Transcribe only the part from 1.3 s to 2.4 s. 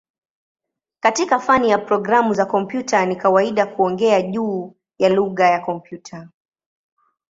fani ya programu